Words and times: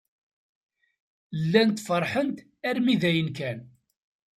Llant 1.41 1.83
feṛḥent 1.87 2.37
armi 2.67 2.95
d 3.01 3.03
ayen 3.09 3.29
kan. 3.37 3.59